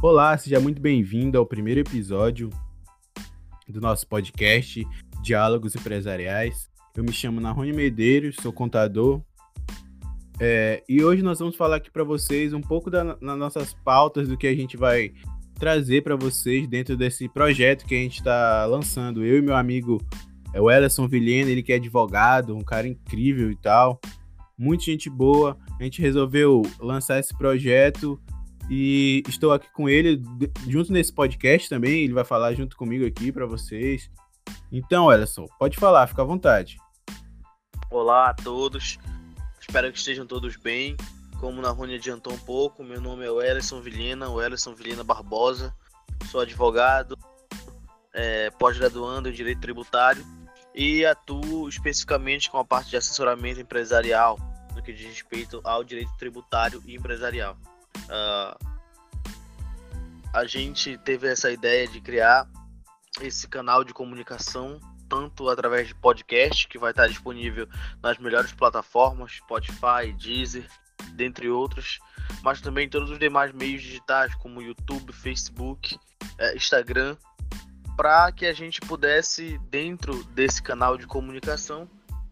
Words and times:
Olá, 0.00 0.38
seja 0.38 0.60
muito 0.60 0.80
bem-vindo 0.80 1.36
ao 1.36 1.44
primeiro 1.44 1.80
episódio 1.80 2.50
do 3.68 3.80
nosso 3.80 4.06
podcast 4.06 4.86
Diálogos 5.24 5.74
Empresariais. 5.74 6.70
Eu 6.96 7.02
me 7.02 7.12
chamo 7.12 7.40
Narrone 7.40 7.72
Medeiros, 7.72 8.36
sou 8.40 8.52
contador. 8.52 9.20
É, 10.38 10.84
e 10.88 11.02
hoje 11.02 11.20
nós 11.20 11.40
vamos 11.40 11.56
falar 11.56 11.76
aqui 11.76 11.90
para 11.90 12.04
vocês 12.04 12.52
um 12.52 12.60
pouco 12.60 12.88
das 12.88 13.20
nossas 13.20 13.74
pautas 13.74 14.28
do 14.28 14.38
que 14.38 14.46
a 14.46 14.54
gente 14.54 14.76
vai 14.76 15.12
trazer 15.58 16.04
para 16.04 16.14
vocês 16.14 16.68
dentro 16.68 16.96
desse 16.96 17.28
projeto 17.28 17.84
que 17.84 17.96
a 17.96 17.98
gente 17.98 18.18
está 18.18 18.66
lançando. 18.66 19.24
Eu 19.24 19.38
e 19.38 19.42
meu 19.42 19.56
amigo 19.56 20.00
é 20.54 20.60
o 20.60 20.70
Ellison 20.70 21.08
Vilhena, 21.08 21.50
ele 21.50 21.62
que 21.62 21.72
é 21.72 21.76
advogado, 21.76 22.56
um 22.56 22.62
cara 22.62 22.86
incrível 22.86 23.50
e 23.50 23.56
tal, 23.56 24.00
muita 24.56 24.84
gente 24.84 25.10
boa. 25.10 25.58
A 25.80 25.82
gente 25.82 26.00
resolveu 26.00 26.62
lançar 26.78 27.18
esse 27.18 27.36
projeto 27.36 28.16
e 28.70 29.22
estou 29.28 29.52
aqui 29.52 29.68
com 29.72 29.88
ele 29.88 30.22
junto 30.66 30.92
nesse 30.92 31.12
podcast 31.12 31.68
também. 31.68 32.04
Ele 32.04 32.12
vai 32.12 32.24
falar 32.24 32.54
junto 32.54 32.76
comigo 32.76 33.06
aqui 33.06 33.32
para 33.32 33.46
vocês. 33.46 34.10
Então, 34.70 35.12
Ellison, 35.12 35.46
pode 35.58 35.78
falar, 35.78 36.06
fica 36.06 36.22
à 36.22 36.24
vontade. 36.24 36.78
Olá 37.90 38.30
a 38.30 38.34
todos, 38.34 38.98
espero 39.60 39.90
que 39.90 39.98
estejam 39.98 40.26
todos 40.26 40.56
bem. 40.56 40.96
Como 41.40 41.62
na 41.62 41.70
Rony 41.70 41.94
adiantou 41.94 42.32
um 42.32 42.38
pouco, 42.38 42.82
meu 42.82 43.00
nome 43.00 43.24
é 43.24 43.50
Ellison 43.50 43.80
Vilhena, 43.80 44.28
o 44.28 44.42
Ellison 44.42 44.74
Vilhena 44.74 45.04
Barbosa. 45.04 45.72
Sou 46.30 46.40
advogado, 46.40 47.16
é, 48.12 48.50
pós-graduando 48.50 49.28
em 49.28 49.32
Direito 49.32 49.60
Tributário 49.60 50.24
e 50.74 51.06
atuo 51.06 51.68
especificamente 51.68 52.50
com 52.50 52.58
a 52.58 52.64
parte 52.64 52.90
de 52.90 52.96
assessoramento 52.96 53.60
empresarial 53.60 54.36
no 54.74 54.82
que 54.82 54.92
diz 54.92 55.06
respeito 55.06 55.60
ao 55.64 55.82
direito 55.82 56.12
tributário 56.18 56.82
e 56.86 56.94
empresarial. 56.94 57.56
Uh, 58.06 58.68
a 60.32 60.46
gente 60.46 60.96
teve 60.98 61.26
essa 61.26 61.50
ideia 61.50 61.88
de 61.88 62.00
criar 62.00 62.48
esse 63.20 63.48
canal 63.48 63.82
de 63.82 63.92
comunicação 63.92 64.78
tanto 65.08 65.48
através 65.48 65.88
de 65.88 65.94
podcast 65.94 66.68
que 66.68 66.78
vai 66.78 66.90
estar 66.90 67.08
disponível 67.08 67.66
nas 68.02 68.18
melhores 68.18 68.52
plataformas, 68.52 69.32
Spotify, 69.32 70.12
Deezer, 70.16 70.68
dentre 71.12 71.48
outros, 71.48 71.98
mas 72.42 72.60
também 72.60 72.88
todos 72.88 73.10
os 73.10 73.18
demais 73.18 73.52
meios 73.52 73.82
digitais 73.82 74.34
como 74.34 74.60
YouTube, 74.60 75.12
Facebook, 75.12 75.98
eh, 76.38 76.56
Instagram, 76.56 77.16
para 77.96 78.30
que 78.30 78.44
a 78.44 78.52
gente 78.52 78.80
pudesse 78.82 79.58
dentro 79.70 80.22
desse 80.24 80.62
canal 80.62 80.98
de 80.98 81.06
comunicação 81.06 81.88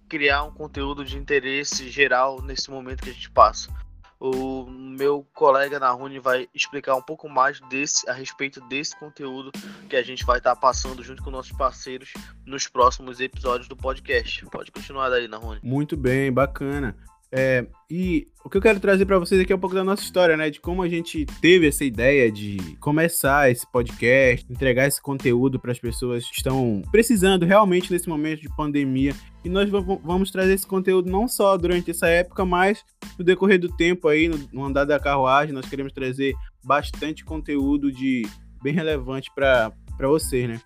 criar 0.08 0.44
um 0.44 0.52
conteúdo 0.52 1.04
de 1.04 1.16
interesse 1.16 1.90
geral 1.90 2.42
nesse 2.42 2.70
momento 2.70 3.02
que 3.02 3.10
a 3.10 3.14
gente 3.14 3.30
passa 3.30 3.85
o 4.18 4.66
meu 4.66 5.26
colega 5.34 5.78
na 5.78 5.90
Rune 5.90 6.18
vai 6.18 6.48
explicar 6.54 6.94
um 6.96 7.02
pouco 7.02 7.28
mais 7.28 7.60
desse 7.68 8.08
a 8.08 8.12
respeito 8.12 8.60
desse 8.62 8.98
conteúdo 8.98 9.52
que 9.88 9.96
a 9.96 10.02
gente 10.02 10.24
vai 10.24 10.38
estar 10.38 10.54
tá 10.54 10.60
passando 10.60 11.02
junto 11.02 11.22
com 11.22 11.30
nossos 11.30 11.52
parceiros 11.52 12.12
nos 12.44 12.66
próximos 12.66 13.20
episódios 13.20 13.68
do 13.68 13.76
podcast. 13.76 14.44
Pode 14.46 14.70
continuar 14.70 15.10
daí, 15.10 15.28
na 15.28 15.36
Rune. 15.36 15.60
Muito 15.62 15.96
bem, 15.96 16.32
bacana. 16.32 16.96
É, 17.32 17.66
e 17.90 18.28
o 18.44 18.48
que 18.48 18.56
eu 18.56 18.62
quero 18.62 18.78
trazer 18.78 19.04
para 19.04 19.18
vocês 19.18 19.40
aqui 19.40 19.52
é 19.52 19.56
um 19.56 19.58
pouco 19.58 19.74
da 19.74 19.82
nossa 19.82 20.02
história, 20.02 20.36
né? 20.36 20.48
De 20.48 20.60
como 20.60 20.82
a 20.82 20.88
gente 20.88 21.26
teve 21.40 21.66
essa 21.66 21.84
ideia 21.84 22.30
de 22.30 22.56
começar 22.80 23.50
esse 23.50 23.70
podcast, 23.70 24.46
entregar 24.50 24.86
esse 24.86 25.02
conteúdo 25.02 25.58
para 25.58 25.72
as 25.72 25.78
pessoas 25.78 26.24
que 26.28 26.36
estão 26.36 26.82
precisando 26.90 27.44
realmente 27.44 27.92
nesse 27.92 28.08
momento 28.08 28.42
de 28.42 28.56
pandemia. 28.56 29.12
E 29.44 29.48
nós 29.48 29.68
vamos 29.68 30.30
trazer 30.30 30.54
esse 30.54 30.66
conteúdo 30.66 31.10
não 31.10 31.26
só 31.26 31.56
durante 31.56 31.90
essa 31.90 32.06
época, 32.08 32.44
mas 32.44 32.84
no 33.18 33.24
decorrer 33.24 33.58
do 33.58 33.68
tempo 33.76 34.08
aí, 34.08 34.30
no 34.52 34.64
andar 34.64 34.84
da 34.84 34.98
carruagem, 34.98 35.52
nós 35.52 35.68
queremos 35.68 35.92
trazer 35.92 36.34
bastante 36.64 37.24
conteúdo 37.24 37.90
de 37.90 38.22
bem 38.62 38.72
relevante 38.72 39.30
para 39.34 39.72
vocês, 40.00 40.48
né? 40.48 40.60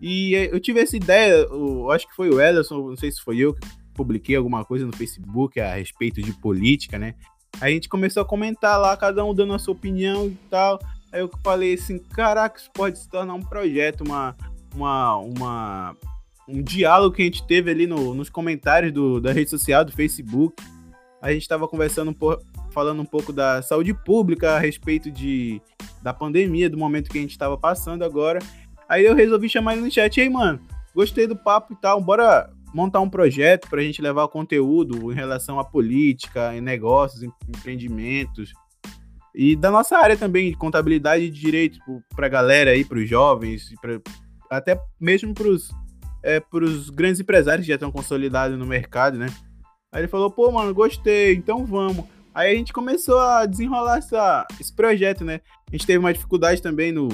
E 0.00 0.34
eu 0.34 0.58
tive 0.58 0.80
essa 0.80 0.96
ideia, 0.96 1.46
eu 1.48 1.90
acho 1.90 2.08
que 2.08 2.14
foi 2.16 2.28
o 2.28 2.40
Ellison, 2.40 2.88
não 2.88 2.96
sei 2.96 3.12
se 3.12 3.22
foi 3.22 3.38
eu, 3.38 3.54
publiquei 4.02 4.34
alguma 4.34 4.64
coisa 4.64 4.84
no 4.84 4.92
Facebook 4.92 5.60
a 5.60 5.74
respeito 5.74 6.20
de 6.20 6.32
política, 6.32 6.98
né? 6.98 7.14
A 7.60 7.70
gente 7.70 7.88
começou 7.88 8.22
a 8.22 8.26
comentar 8.26 8.80
lá, 8.80 8.96
cada 8.96 9.24
um 9.24 9.32
dando 9.32 9.54
a 9.54 9.58
sua 9.58 9.72
opinião 9.72 10.26
e 10.26 10.36
tal. 10.50 10.80
Aí 11.12 11.20
eu 11.20 11.30
falei 11.44 11.74
assim, 11.74 11.98
caraca, 11.98 12.58
isso 12.58 12.70
pode 12.72 12.98
se 12.98 13.08
tornar 13.08 13.34
um 13.34 13.42
projeto, 13.42 14.02
uma, 14.02 14.34
uma, 14.74 15.16
uma 15.18 15.96
um 16.48 16.62
diálogo 16.62 17.14
que 17.14 17.22
a 17.22 17.24
gente 17.24 17.46
teve 17.46 17.70
ali 17.70 17.86
no, 17.86 18.14
nos 18.14 18.28
comentários 18.28 18.92
do, 18.92 19.20
da 19.20 19.32
rede 19.32 19.50
social, 19.50 19.84
do 19.84 19.92
Facebook. 19.92 20.62
A 21.20 21.32
gente 21.32 21.42
estava 21.42 21.68
conversando 21.68 22.12
pouco, 22.12 22.42
falando 22.72 23.00
um 23.00 23.04
pouco 23.04 23.32
da 23.32 23.62
saúde 23.62 23.94
pública 23.94 24.56
a 24.56 24.58
respeito 24.58 25.10
de, 25.10 25.60
da 26.02 26.12
pandemia, 26.12 26.68
do 26.68 26.78
momento 26.78 27.10
que 27.10 27.18
a 27.18 27.20
gente 27.20 27.30
estava 27.30 27.56
passando 27.56 28.02
agora. 28.04 28.40
Aí 28.88 29.04
eu 29.04 29.14
resolvi 29.14 29.48
chamar 29.48 29.74
ele 29.74 29.82
no 29.82 29.90
chat, 29.90 30.20
aí, 30.20 30.28
mano, 30.28 30.60
gostei 30.94 31.26
do 31.26 31.36
papo 31.36 31.74
e 31.74 31.76
tal, 31.76 32.00
bora 32.00 32.50
montar 32.74 33.00
um 33.00 33.10
projeto 33.10 33.68
para 33.68 33.80
a 33.80 33.84
gente 33.84 34.00
levar 34.00 34.24
o 34.24 34.28
conteúdo 34.28 35.12
em 35.12 35.14
relação 35.14 35.58
à 35.58 35.64
política, 35.64 36.54
em 36.54 36.60
negócios, 36.60 37.22
em 37.22 37.32
empreendimentos 37.48 38.52
e 39.34 39.56
da 39.56 39.70
nossa 39.70 39.96
área 39.96 40.16
também 40.16 40.50
de 40.50 40.56
contabilidade 40.56 41.24
e 41.24 41.30
direito 41.30 41.78
para 42.14 42.26
a 42.26 42.30
galera 42.30 42.72
aí, 42.72 42.84
para 42.84 42.98
os 42.98 43.08
jovens, 43.08 43.68
pra, 43.80 44.00
até 44.50 44.78
mesmo 45.00 45.32
para 45.32 45.48
os 45.48 45.70
é, 46.22 46.42
grandes 46.92 47.20
empresários 47.20 47.64
que 47.64 47.68
já 47.68 47.76
estão 47.76 47.90
consolidados 47.90 48.58
no 48.58 48.66
mercado, 48.66 49.18
né? 49.18 49.26
Aí 49.90 50.02
ele 50.02 50.08
falou, 50.08 50.30
pô, 50.30 50.50
mano, 50.50 50.74
gostei, 50.74 51.34
então 51.34 51.64
vamos. 51.64 52.04
Aí 52.34 52.52
a 52.52 52.56
gente 52.56 52.72
começou 52.72 53.18
a 53.18 53.46
desenrolar 53.46 53.98
essa, 53.98 54.46
esse 54.60 54.74
projeto, 54.74 55.24
né? 55.24 55.40
A 55.68 55.72
gente 55.72 55.86
teve 55.86 55.98
uma 55.98 56.12
dificuldade 56.12 56.60
também 56.60 56.92
no, 56.92 57.08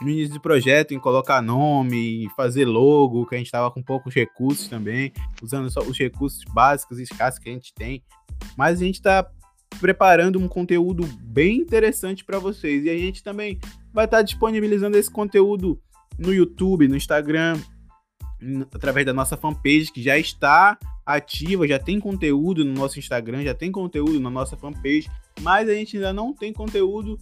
no 0.00 0.08
início 0.08 0.34
do 0.34 0.40
projeto 0.40 0.94
em 0.94 0.98
colocar 0.98 1.42
nome, 1.42 2.28
fazer 2.36 2.64
logo, 2.64 3.26
que 3.26 3.34
a 3.34 3.38
gente 3.38 3.48
estava 3.48 3.70
com 3.70 3.82
poucos 3.82 4.14
recursos 4.14 4.68
também, 4.68 5.12
usando 5.42 5.70
só 5.70 5.80
os 5.80 5.98
recursos 5.98 6.42
básicos 6.52 6.98
e 6.98 7.02
escassos 7.02 7.38
que 7.38 7.48
a 7.48 7.52
gente 7.52 7.74
tem. 7.74 8.02
Mas 8.56 8.80
a 8.80 8.84
gente 8.84 8.96
está 8.96 9.28
preparando 9.78 10.38
um 10.38 10.48
conteúdo 10.48 11.06
bem 11.20 11.58
interessante 11.58 12.24
para 12.24 12.38
vocês. 12.38 12.84
E 12.84 12.90
a 12.90 12.96
gente 12.96 13.22
também 13.22 13.58
vai 13.92 14.06
estar 14.06 14.18
tá 14.18 14.22
disponibilizando 14.22 14.96
esse 14.96 15.10
conteúdo 15.10 15.80
no 16.18 16.32
YouTube, 16.32 16.88
no 16.88 16.96
Instagram, 16.96 17.58
através 18.72 19.06
da 19.06 19.12
nossa 19.12 19.36
fanpage, 19.36 19.92
que 19.92 20.02
já 20.02 20.18
está 20.18 20.78
ativa, 21.04 21.66
já 21.66 21.78
tem 21.78 21.98
conteúdo 21.98 22.64
no 22.64 22.72
nosso 22.72 22.98
Instagram, 22.98 23.42
já 23.42 23.54
tem 23.54 23.70
conteúdo 23.70 24.18
na 24.20 24.30
nossa 24.30 24.56
fanpage, 24.56 25.10
mas 25.40 25.68
a 25.68 25.74
gente 25.74 25.96
ainda 25.96 26.12
não 26.12 26.32
tem 26.32 26.52
conteúdo 26.52 27.18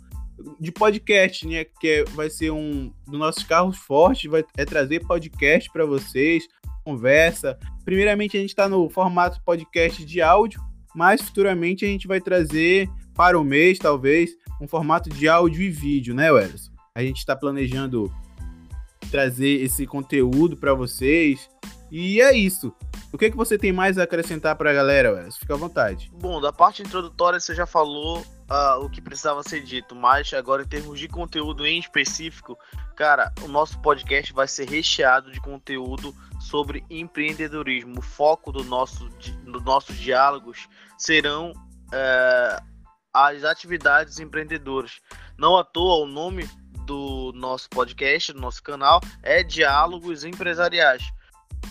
de 0.59 0.73
podcast, 0.73 1.47
né? 1.47 1.65
Que 1.65 1.89
é, 1.89 2.05
vai 2.05 2.31
ser 2.31 2.51
um 2.51 2.93
dos 3.07 3.19
nossos 3.19 3.43
carros 3.43 3.77
fortes, 3.77 4.31
vai 4.31 4.45
é 4.57 4.65
trazer 4.65 5.07
podcast 5.07 5.71
para 5.73 5.85
vocês, 5.85 6.47
conversa. 6.85 7.59
Primeiramente 7.85 8.37
a 8.37 8.41
gente 8.41 8.51
está 8.51 8.69
no 8.69 8.89
formato 8.89 9.41
podcast 9.45 10.05
de 10.05 10.21
áudio, 10.23 10.61
mas 10.95 11.21
futuramente 11.23 11.85
a 11.85 11.89
gente 11.89 12.07
vai 12.07 12.21
trazer 12.21 12.89
para 13.15 13.39
o 13.39 13.45
mês, 13.45 13.79
talvez, 13.79 14.31
um 14.61 14.69
formato 14.69 15.11
de 15.11 15.29
áudio 15.29 15.63
e 15.63 15.71
vídeo, 15.71 16.15
né, 16.15 16.31
Welson? 16.31 16.71
A 16.95 17.03
gente 17.03 17.19
está 17.19 17.35
planejando 17.35 18.13
trazer 19.11 19.63
esse 19.63 19.87
conteúdo 19.87 20.57
para 20.57 20.75
vocês. 20.75 21.49
E 21.91 22.21
é 22.21 22.33
isso. 22.33 22.75
O 23.13 23.17
que, 23.17 23.31
que 23.31 23.37
você 23.37 23.57
tem 23.57 23.73
mais 23.73 23.97
a 23.99 24.03
acrescentar 24.03 24.55
para 24.57 24.71
a 24.71 24.75
galera, 24.75 25.13
Welson? 25.13 25.39
Fica 25.39 25.55
à 25.55 25.57
vontade. 25.57 26.11
Bom, 26.13 26.41
da 26.41 26.53
parte 26.53 26.83
introdutória 26.83 27.41
você 27.41 27.55
já 27.55 27.67
falou 27.67 28.21
uh, 28.21 28.85
o 28.85 28.91
que 28.91 29.01
precisava 29.01 29.43
ser 29.43 29.63
dito, 29.63 29.95
mas 29.95 30.33
agora 30.35 30.63
em 30.63 30.69
termos 30.69 30.99
de 30.99 31.09
conteúdo 31.09 31.67
em 31.67 31.79
específico, 31.79 32.59
cara, 32.95 33.33
o 33.43 33.49
nosso 33.49 33.81
podcast 33.81 34.33
vai 34.33 34.47
ser 34.47 34.69
recheado 34.69 35.33
de 35.33 35.41
conteúdo 35.41 36.15
sobre 36.41 36.85
empreendedorismo. 36.91 37.99
O 37.99 38.03
foco 38.03 38.53
do 38.53 38.63
nosso, 38.65 39.09
dos 39.45 39.63
nossos 39.65 39.97
diálogos 39.97 40.69
serão 40.99 41.53
uh, 41.53 42.65
as 43.13 43.45
atividades 43.45 44.19
empreendedoras. 44.21 45.01
Não 45.39 45.57
à 45.57 45.65
toa 45.65 46.05
o 46.05 46.07
nome 46.07 46.49
do 46.85 47.33
nosso 47.35 47.69
podcast, 47.71 48.33
do 48.33 48.41
nosso 48.41 48.63
canal, 48.63 49.01
é 49.23 49.43
Diálogos 49.43 50.25
Empresariais. 50.25 51.03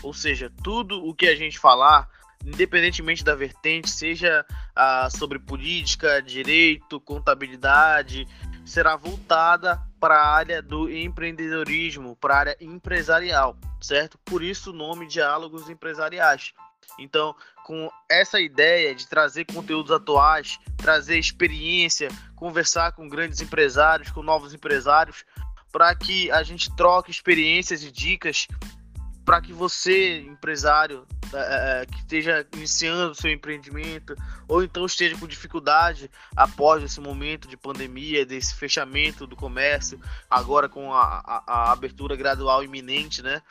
Ou 0.03 0.13
seja, 0.13 0.51
tudo 0.63 1.05
o 1.05 1.13
que 1.13 1.27
a 1.27 1.35
gente 1.35 1.59
falar 1.59 2.09
independentemente 2.45 3.23
da 3.23 3.35
vertente, 3.35 3.89
seja 3.89 4.45
ah, 4.75 5.09
sobre 5.09 5.39
política, 5.39 6.21
direito, 6.21 6.99
contabilidade, 7.01 8.27
será 8.65 8.95
voltada 8.95 9.81
para 9.99 10.15
a 10.15 10.35
área 10.35 10.61
do 10.61 10.89
empreendedorismo, 10.89 12.15
para 12.15 12.33
a 12.33 12.39
área 12.39 12.57
empresarial, 12.61 13.57
certo? 13.81 14.17
Por 14.19 14.43
isso 14.43 14.71
o 14.71 14.73
nome 14.73 15.07
Diálogos 15.07 15.69
Empresariais. 15.69 16.53
Então, 16.99 17.35
com 17.65 17.89
essa 18.09 18.39
ideia 18.39 18.95
de 18.95 19.07
trazer 19.07 19.45
conteúdos 19.45 19.91
atuais, 19.91 20.59
trazer 20.77 21.17
experiência, 21.17 22.09
conversar 22.35 22.93
com 22.93 23.09
grandes 23.09 23.41
empresários, 23.41 24.09
com 24.09 24.23
novos 24.23 24.53
empresários, 24.53 25.25
para 25.71 25.93
que 25.93 26.31
a 26.31 26.43
gente 26.43 26.73
troque 26.75 27.11
experiências 27.11 27.83
e 27.83 27.91
dicas 27.91 28.47
para 29.27 29.41
que 29.41 29.51
você, 29.51 30.19
empresário, 30.21 31.05
é, 31.33 31.81
é, 31.81 31.85
que 31.85 31.97
esteja 31.97 32.47
iniciando 32.53 33.13
seu 33.13 33.29
empreendimento, 33.29 34.15
ou 34.47 34.63
então 34.63 34.85
esteja 34.85 35.17
com 35.17 35.27
dificuldade 35.27 36.09
após 36.33 36.81
esse 36.81 37.01
momento 37.01 37.45
de 37.45 37.57
pandemia, 37.57 38.25
desse 38.25 38.55
fechamento 38.55 39.27
do 39.27 39.35
comércio, 39.35 39.99
agora 40.29 40.69
com 40.69 40.93
a, 40.93 41.21
a, 41.25 41.43
a 41.45 41.71
abertura 41.73 42.15
gradual 42.15 42.63
iminente, 42.63 43.21
né? 43.21 43.41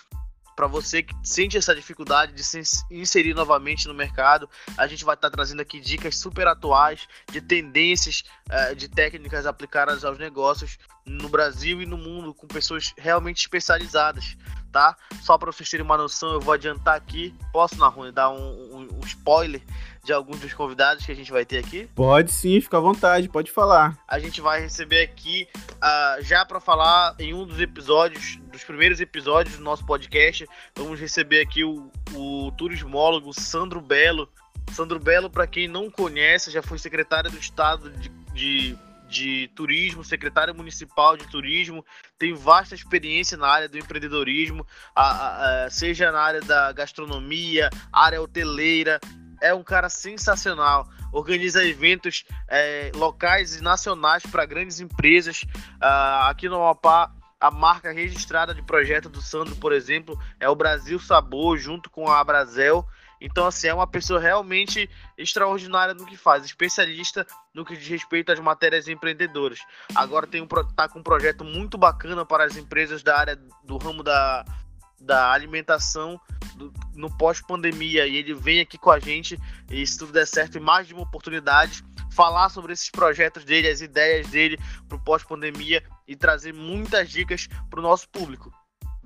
Para 0.57 0.67
você 0.67 1.03
que 1.03 1.15
sente 1.23 1.59
essa 1.59 1.75
dificuldade 1.75 2.33
de 2.33 2.43
se 2.43 2.63
inserir 2.91 3.35
novamente 3.35 3.87
no 3.87 3.93
mercado, 3.93 4.49
a 4.79 4.87
gente 4.87 5.05
vai 5.05 5.15
estar 5.15 5.29
tá 5.29 5.37
trazendo 5.37 5.61
aqui 5.61 5.79
dicas 5.79 6.17
super 6.17 6.49
atuais 6.49 7.07
de 7.31 7.43
tendências, 7.43 8.25
uh, 8.49 8.75
de 8.75 8.89
técnicas 8.89 9.45
aplicadas 9.45 10.03
aos 10.07 10.19
negócios 10.19 10.79
no 11.05 11.29
Brasil 11.29 11.83
e 11.83 11.87
no 11.87 11.99
mundo, 11.99 12.33
com 12.33 12.47
pessoas 12.47 12.95
realmente 12.97 13.43
especializadas 13.43 14.39
tá? 14.77 14.95
Só 15.23 15.39
para 15.39 15.51
vocês 15.51 15.71
terem 15.71 15.87
uma 15.87 15.97
noção, 15.97 16.35
eu 16.35 16.41
vou 16.41 16.53
adiantar 16.53 16.97
aqui. 16.97 17.35
Posso, 17.51 17.79
Narrone, 17.79 18.13
dar 18.13 18.29
um, 18.29 18.37
um, 18.37 18.89
um, 18.99 19.07
spoiler 19.07 19.63
de 20.05 20.13
alguns 20.13 20.39
dos 20.39 20.53
convidados 20.53 21.07
que 21.07 21.11
a 21.11 21.15
gente 21.15 21.33
vai 21.33 21.47
ter 21.47 21.57
aqui? 21.57 21.89
Pode 21.95 22.31
sim, 22.31 22.61
fica 22.61 22.77
à 22.77 22.81
vontade, 22.81 23.27
pode 23.27 23.51
falar. 23.51 23.97
A 24.07 24.19
gente 24.19 24.43
vai 24.43 24.61
receber 24.61 25.01
aqui, 25.01 25.49
uh, 25.77 26.23
já 26.23 26.45
para 26.45 26.61
falar 26.61 27.15
em 27.19 27.33
um 27.33 27.47
dos 27.47 27.59
episódios, 27.59 28.37
dos 28.53 28.65
primeiros 28.65 29.01
episódios 29.01 29.57
do 29.57 29.63
nosso 29.63 29.87
podcast, 29.87 30.47
vamos 30.77 31.01
receber 31.01 31.41
aqui 31.41 31.65
o, 31.65 31.91
o 32.15 32.53
turismólogo 32.53 33.33
Sandro 33.33 33.81
Belo. 33.81 34.29
Sandro 34.73 35.01
Belo, 35.01 35.31
para 35.31 35.47
quem 35.47 35.67
não 35.67 35.91
conhece, 35.91 36.51
já 36.51 36.63
foi 36.63 36.77
secretário 36.79 37.31
do 37.31 37.39
Estado 37.39 37.91
de, 37.93 38.11
de 38.35 38.79
de 39.09 39.49
turismo, 39.55 40.05
secretário 40.05 40.55
municipal 40.55 41.17
de 41.17 41.27
turismo, 41.29 41.85
tem 42.19 42.35
vasta 42.35 42.75
experiência 42.75 43.37
na 43.37 43.49
área 43.49 43.69
do 43.69 43.79
empreendedorismo, 43.79 44.67
a, 44.95 45.65
a, 45.65 45.71
seja 45.71 46.11
na 46.11 46.21
área 46.21 46.41
da 46.41 46.73
gastronomia, 46.73 47.71
área 47.93 48.21
hoteleira. 48.21 49.01
É 49.41 49.53
um 49.55 49.63
cara 49.63 49.89
sensacional. 49.89 50.89
Organiza 51.13 51.65
eventos 51.65 52.25
é, 52.49 52.91
locais 52.95 53.57
e 53.57 53.63
nacionais 53.63 54.23
para 54.25 54.47
grandes 54.47 54.81
empresas. 54.81 55.45
Uh, 55.77 56.25
aqui 56.29 56.49
no 56.49 56.57
Amapá, 56.57 57.13
a 57.41 57.51
marca 57.51 57.93
registrada 57.93 58.55
de 58.55 58.63
projeto 58.63 59.09
do 59.09 59.21
Sandro, 59.21 59.55
por 59.57 59.73
exemplo, 59.73 60.19
é 60.41 60.49
o 60.49 60.55
Brasil 60.57 60.99
Sabor, 60.99 61.59
junto 61.59 61.91
com 61.91 62.09
a 62.09 62.19
Abrazel. 62.19 62.87
Então, 63.21 63.47
assim, 63.47 63.69
é 63.69 63.75
uma 63.75 63.87
pessoa 63.87 64.21
realmente 64.21 64.89
extraordinária 65.17 65.95
no 65.95 66.07
que 66.07 66.17
faz, 66.17 66.45
especialista 66.45 67.27
no 67.55 67.65
que 67.65 67.77
diz 67.77 67.89
respeito 67.89 68.33
às 68.33 68.41
matérias 68.41 68.89
empreendedoras. 68.89 69.61
Agora 69.95 70.27
tem 70.27 70.43
um, 70.43 70.47
tá 70.47 70.89
com 70.89 70.99
um 70.99 71.03
projeto 71.03 71.45
muito 71.45 71.79
bacana 71.79 72.25
para 72.25 72.45
as 72.45 72.57
empresas 72.57 73.03
da 73.03 73.19
área 73.19 73.37
do 73.65 73.79
ramo 73.79 74.03
da, 74.03 74.45
da 75.01 75.33
alimentação 75.33 76.21
do, 76.55 76.73
no 76.95 77.15
pós-pandemia. 77.17 78.07
E 78.07 78.17
ele 78.17 78.35
vem 78.35 78.61
aqui 78.61 78.77
com 78.79 78.91
a 78.91 78.99
gente, 78.99 79.39
e 79.71 79.87
se 79.87 79.99
tudo 79.99 80.13
der 80.13 80.27
certo, 80.27 80.61
mais 80.61 80.87
de 80.87 80.95
uma 80.95 81.03
oportunidade, 81.03 81.85
falar 82.11 82.49
sobre 82.49 82.73
esses 82.73 82.91
projetos 82.91 83.45
dele, 83.45 83.69
as 83.69 83.81
ideias 83.81 84.29
dele 84.29 84.59
para 84.89 84.97
o 84.97 85.01
pós-pandemia 85.01 85.83
e 86.09 86.17
trazer 86.17 86.53
muitas 86.55 87.11
dicas 87.11 87.47
para 87.69 87.79
o 87.79 87.83
nosso 87.83 88.09
público. 88.09 88.51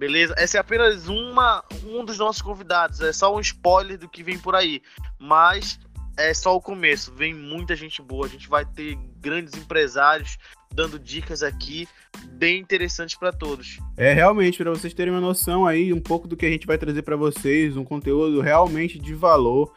Beleza? 0.01 0.35
Essa 0.39 0.57
é 0.57 0.61
apenas 0.61 1.09
uma, 1.09 1.63
um 1.85 2.03
dos 2.03 2.17
nossos 2.17 2.41
convidados. 2.41 3.03
É 3.03 3.13
só 3.13 3.37
um 3.37 3.39
spoiler 3.39 3.99
do 3.99 4.09
que 4.09 4.23
vem 4.23 4.39
por 4.39 4.55
aí. 4.55 4.81
Mas 5.19 5.79
é 6.17 6.33
só 6.33 6.57
o 6.57 6.61
começo. 6.61 7.13
Vem 7.13 7.35
muita 7.35 7.77
gente 7.77 8.01
boa. 8.01 8.25
A 8.25 8.29
gente 8.31 8.49
vai 8.49 8.65
ter 8.65 8.97
grandes 9.21 9.53
empresários 9.53 10.39
dando 10.75 10.99
dicas 10.99 11.43
aqui 11.43 11.87
bem 12.33 12.61
interessantes 12.61 13.15
para 13.15 13.31
todos. 13.31 13.79
É 13.95 14.15
realmente 14.15 14.57
para 14.57 14.71
vocês 14.71 14.95
terem 14.95 15.13
uma 15.13 15.21
noção 15.21 15.67
aí 15.67 15.93
um 15.93 16.01
pouco 16.01 16.27
do 16.27 16.35
que 16.35 16.47
a 16.47 16.51
gente 16.51 16.67
vai 16.67 16.79
trazer 16.79 17.03
para 17.03 17.17
vocês, 17.17 17.77
um 17.77 17.85
conteúdo 17.85 18.41
realmente 18.41 18.99
de 18.99 19.13
valor. 19.13 19.71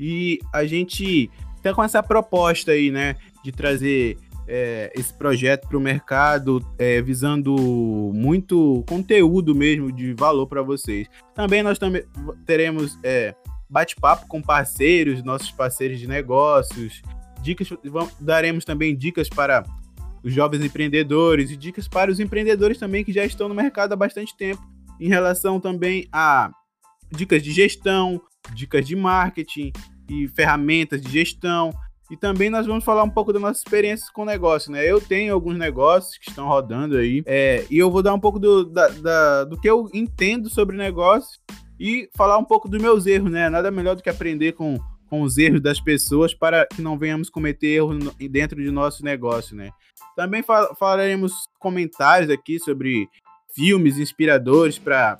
E 0.00 0.40
a 0.52 0.64
gente 0.64 1.30
tá 1.62 1.72
com 1.72 1.84
essa 1.84 2.02
proposta 2.02 2.72
aí, 2.72 2.90
né, 2.90 3.14
de 3.44 3.52
trazer 3.52 4.18
é, 4.48 4.90
esse 4.96 5.12
projeto 5.12 5.68
para 5.68 5.76
o 5.76 5.80
mercado, 5.80 6.64
é, 6.78 7.02
visando 7.02 7.54
muito 8.14 8.82
conteúdo 8.88 9.54
mesmo 9.54 9.92
de 9.92 10.14
valor 10.14 10.46
para 10.46 10.62
vocês. 10.62 11.06
Também 11.34 11.62
nós 11.62 11.78
também 11.78 12.02
teremos 12.46 12.98
é, 13.04 13.34
bate-papo 13.68 14.26
com 14.26 14.40
parceiros, 14.40 15.22
nossos 15.22 15.50
parceiros 15.50 16.00
de 16.00 16.08
negócios, 16.08 17.02
dicas, 17.42 17.68
vamos, 17.84 18.14
daremos 18.18 18.64
também 18.64 18.96
dicas 18.96 19.28
para 19.28 19.64
os 20.24 20.32
jovens 20.32 20.64
empreendedores 20.64 21.50
e 21.50 21.56
dicas 21.56 21.86
para 21.86 22.10
os 22.10 22.18
empreendedores 22.18 22.78
também 22.78 23.04
que 23.04 23.12
já 23.12 23.24
estão 23.24 23.48
no 23.48 23.54
mercado 23.54 23.92
há 23.92 23.96
bastante 23.96 24.34
tempo, 24.36 24.62
em 24.98 25.08
relação 25.08 25.60
também 25.60 26.08
a 26.10 26.50
dicas 27.10 27.42
de 27.42 27.52
gestão, 27.52 28.20
dicas 28.54 28.86
de 28.86 28.96
marketing 28.96 29.72
e 30.08 30.26
ferramentas 30.28 31.02
de 31.02 31.10
gestão 31.10 31.70
e 32.10 32.16
também 32.16 32.48
nós 32.48 32.66
vamos 32.66 32.84
falar 32.84 33.02
um 33.02 33.10
pouco 33.10 33.32
da 33.32 33.38
nossa 33.38 33.58
experiência 33.58 34.06
com 34.12 34.22
o 34.22 34.26
negócio, 34.26 34.72
né? 34.72 34.84
Eu 34.84 35.00
tenho 35.00 35.34
alguns 35.34 35.58
negócios 35.58 36.16
que 36.16 36.30
estão 36.30 36.48
rodando 36.48 36.96
aí, 36.96 37.22
é, 37.26 37.66
e 37.70 37.78
eu 37.78 37.90
vou 37.90 38.02
dar 38.02 38.14
um 38.14 38.20
pouco 38.20 38.38
do, 38.38 38.64
da, 38.64 38.88
da, 38.88 39.44
do 39.44 39.60
que 39.60 39.68
eu 39.68 39.88
entendo 39.92 40.48
sobre 40.48 40.76
negócio 40.76 41.38
e 41.78 42.08
falar 42.16 42.38
um 42.38 42.44
pouco 42.44 42.68
dos 42.68 42.80
meus 42.80 43.06
erros, 43.06 43.30
né? 43.30 43.48
Nada 43.48 43.70
melhor 43.70 43.94
do 43.94 44.02
que 44.02 44.10
aprender 44.10 44.52
com, 44.52 44.78
com 45.08 45.22
os 45.22 45.36
erros 45.38 45.60
das 45.60 45.80
pessoas 45.80 46.34
para 46.34 46.66
que 46.66 46.80
não 46.80 46.98
venhamos 46.98 47.28
cometer 47.28 47.68
erros 47.68 47.98
dentro 48.30 48.62
de 48.62 48.70
nosso 48.70 49.04
negócio, 49.04 49.54
né? 49.54 49.70
Também 50.16 50.42
fal 50.42 50.74
falaremos 50.76 51.32
comentários 51.58 52.30
aqui 52.30 52.58
sobre 52.58 53.08
filmes 53.54 53.98
inspiradores 53.98 54.78
para 54.78 55.16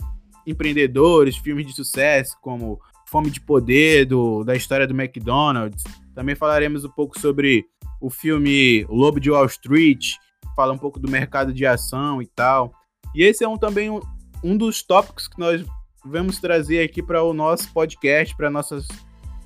empreendedores, 0.47 1.37
filmes 1.37 1.67
de 1.67 1.75
sucesso, 1.75 2.37
como 2.41 2.81
Fome 3.11 3.31
de 3.31 3.41
Poder, 3.41 4.07
do, 4.07 4.45
da 4.45 4.55
história 4.55 4.87
do 4.87 4.95
McDonald's, 4.95 5.83
também 6.15 6.35
falaremos 6.35 6.85
um 6.85 6.91
pouco 6.91 7.19
sobre 7.19 7.65
o 8.01 8.11
filme 8.11 8.85
Lobo 8.89 9.19
de 9.19 9.31
Wall 9.31 9.47
Street, 9.47 10.15
fala 10.55 10.73
um 10.73 10.79
pouco 10.79 11.01
do 11.01 11.11
mercado 11.11 11.53
de 11.53 11.65
ação 11.65 12.21
e 12.21 12.27
tal. 12.27 12.73
E 13.15 13.23
esse 13.23 13.45
é 13.45 13.49
um, 13.49 13.57
também 13.57 13.91
um, 13.91 14.01
um 14.43 14.57
dos 14.57 14.83
tópicos 14.83 15.27
que 15.27 15.39
nós 15.39 15.65
vamos 16.05 16.39
trazer 16.39 16.83
aqui 16.83 17.03
para 17.03 17.23
o 17.23 17.33
nosso 17.33 17.73
podcast, 17.73 18.37
para 18.37 18.51
nossas 18.51 18.87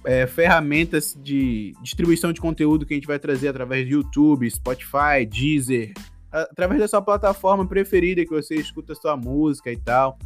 é, 0.05 0.27
ferramentas 0.27 1.17
de 1.23 1.75
distribuição 1.83 2.33
de 2.33 2.41
conteúdo 2.41 2.85
que 2.85 2.95
a 2.95 2.97
gente 2.97 3.07
vai 3.07 3.19
trazer 3.19 3.49
através 3.49 3.87
de 3.87 3.93
YouTube, 3.93 4.51
Spotify, 4.51 5.25
Deezer, 5.29 5.93
através 6.31 6.81
da 6.81 6.89
sua 6.89 7.03
plataforma 7.03 7.67
preferida 7.67 8.25
que 8.25 8.31
você 8.31 8.55
escuta 8.55 8.95
sua 8.95 9.17
música 9.17 9.71
e 9.71 9.77
tal. 9.77 10.19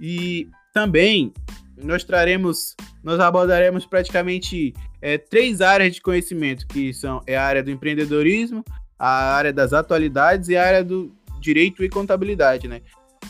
E 0.00 0.48
também 0.72 1.32
nós 1.76 2.04
traremos, 2.04 2.74
nós 3.02 3.20
abordaremos 3.20 3.86
praticamente 3.86 4.74
é, 5.00 5.18
três 5.18 5.60
áreas 5.60 5.94
de 5.94 6.00
conhecimento, 6.00 6.66
que 6.66 6.92
são 6.92 7.20
é 7.26 7.36
a 7.36 7.44
área 7.44 7.62
do 7.62 7.70
empreendedorismo, 7.70 8.64
a 8.98 9.34
área 9.34 9.52
das 9.52 9.72
atualidades 9.72 10.48
e 10.48 10.56
a 10.56 10.64
área 10.64 10.84
do 10.84 11.14
direito 11.40 11.82
e 11.84 11.88
contabilidade, 11.88 12.68
né? 12.68 12.82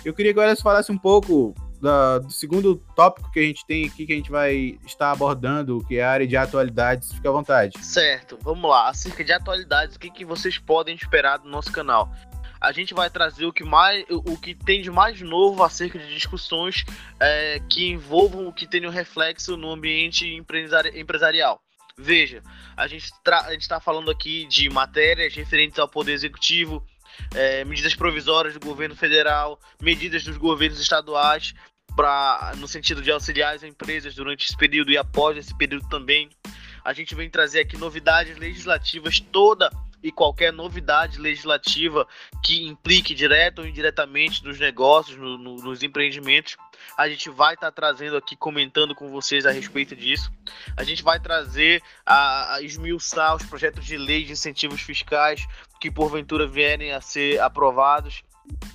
Eu 0.04 0.12
queria 0.12 0.32
agora 0.32 0.50
que 0.50 0.56
você 0.56 0.62
falasse 0.62 0.92
um 0.92 0.99
pouco 0.99 1.54
da, 1.80 2.18
do 2.18 2.30
segundo 2.30 2.76
tópico 2.94 3.30
que 3.32 3.40
a 3.40 3.42
gente 3.42 3.66
tem 3.66 3.87
aqui, 3.87 4.06
que 4.06 4.12
a 4.12 4.16
gente 4.16 4.30
vai 4.30 4.78
estar 4.87 5.11
abordando, 5.11 5.84
que 5.87 5.99
é 5.99 6.04
a 6.04 6.11
área 6.11 6.26
de 6.26 6.37
atualidades. 6.37 7.12
Fique 7.12 7.26
à 7.26 7.30
vontade. 7.30 7.72
Certo, 7.84 8.38
vamos 8.40 8.70
lá. 8.70 8.88
Acerca 8.88 9.25
de 9.25 9.32
atualidades, 9.32 9.96
o 9.96 9.99
que, 9.99 10.11
que 10.11 10.25
vocês 10.25 10.58
podem 10.58 10.94
esperar 10.94 11.38
do 11.38 11.49
nosso 11.49 11.72
canal? 11.72 12.12
A 12.62 12.71
gente 12.71 12.95
vai 12.95 13.11
trazer 13.11 13.45
o 13.45 13.52
que 13.52 13.64
mais 13.64 14.04
o 14.09 14.38
que 14.38 14.54
tem 14.54 14.81
de 14.81 14.90
mais 14.90 15.21
novo 15.21 15.64
acerca 15.64 15.99
de 15.99 16.14
discussões 16.14 16.85
é, 17.19 17.61
que 17.69 17.88
envolvam 17.88 18.47
o 18.47 18.52
que 18.52 18.69
tem 18.69 18.87
um 18.87 18.90
reflexo 18.90 19.57
no 19.57 19.73
ambiente 19.73 20.25
empresarial. 20.95 21.61
Veja, 21.99 22.40
a 22.76 22.87
gente 22.87 23.12
está 23.59 23.81
falando 23.81 24.12
aqui 24.12 24.47
de 24.47 24.71
matérias 24.71 25.35
referentes 25.35 25.78
ao 25.78 25.88
Poder 25.88 26.12
Executivo, 26.12 26.87
é, 27.35 27.64
medidas 27.64 27.97
provisórias 27.97 28.54
do 28.54 28.64
governo 28.64 28.95
federal, 28.95 29.61
medidas 29.81 30.23
dos 30.23 30.37
governos 30.37 30.81
estaduais, 30.81 31.54
pra, 31.97 32.52
no 32.57 32.69
sentido 32.69 33.02
de 33.02 33.11
auxiliar 33.11 33.57
as 33.57 33.64
empresas 33.64 34.14
durante 34.14 34.47
esse 34.47 34.57
período 34.57 34.92
e 34.92 34.97
após 34.97 35.37
esse 35.37 35.54
período 35.59 35.88
também. 35.88 36.31
A 36.85 36.92
gente 36.92 37.14
vem 37.14 37.28
trazer 37.28 37.61
aqui 37.61 37.76
novidades 37.76 38.38
legislativas 38.38 39.21
toda 39.21 39.69
e 40.02 40.11
qualquer 40.11 40.52
novidade 40.52 41.18
legislativa 41.18 42.06
que 42.42 42.66
implique 42.66 43.14
direto 43.14 43.61
ou 43.61 43.66
indiretamente 43.66 44.44
nos 44.44 44.59
negócios, 44.59 45.16
no, 45.16 45.38
no, 45.38 45.56
nos 45.56 45.82
empreendimentos, 45.82 46.56
a 46.97 47.09
gente 47.09 47.30
vai 47.30 47.54
estar 47.54 47.71
tá 47.71 47.73
trazendo 47.73 48.16
aqui, 48.16 48.37
comentando 48.37 48.94
com 48.94 49.09
vocês 49.11 49.47
a 49.47 49.50
respeito 49.50 49.94
disso. 49.94 50.30
A 50.76 50.85
gente 50.85 51.02
vai 51.02 51.21
trazer 51.21 51.82
a, 52.04 52.54
a 52.54 52.62
esmiuçar 52.62 53.37
os 53.37 53.44
projetos 53.44 53.85
de 53.85 53.97
lei 53.97 54.25
de 54.25 54.32
incentivos 54.32 54.80
fiscais 54.80 55.47
que 55.80 55.90
porventura 55.90 56.47
vierem 56.47 56.92
a 56.92 57.00
ser 57.00 57.40
aprovados. 57.40 58.23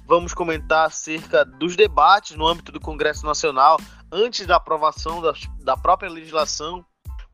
Vamos 0.05 0.33
comentar 0.33 0.87
acerca 0.87 1.43
dos 1.43 1.75
debates 1.75 2.35
no 2.35 2.47
âmbito 2.47 2.71
do 2.71 2.79
Congresso 2.79 3.25
Nacional 3.25 3.77
antes 4.11 4.45
da 4.45 4.55
aprovação 4.55 5.21
da, 5.21 5.33
da 5.59 5.75
própria 5.75 6.09
legislação 6.09 6.85